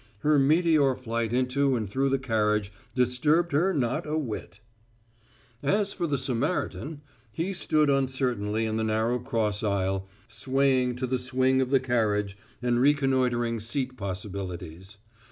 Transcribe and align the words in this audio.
Her 0.21 0.39
meteor 0.39 0.95
flight 0.95 1.31
into 1.31 1.75
and 1.75 1.87
through 1.87 2.09
the 2.09 2.17
carriage 2.17 2.71
disturbed 2.95 3.51
her 3.51 3.71
not 3.71 4.07
a 4.07 4.17
whit. 4.17 4.59
As 5.61 5.93
for 5.93 6.07
the 6.07 6.17
Samaritan, 6.17 7.01
he 7.35 7.53
stood 7.53 7.87
uncertainly 7.87 8.65
in 8.65 8.77
the 8.77 8.83
narrow 8.83 9.19
cross 9.19 9.61
aisle, 9.61 10.07
swaying 10.27 10.95
to 10.95 11.05
the 11.05 11.19
swing 11.19 11.61
of 11.61 11.69
the 11.69 11.79
carriage 11.79 12.35
and 12.63 12.81
reconnoitering 12.81 13.59
seating 13.59 13.95
possibilities. 13.95 14.97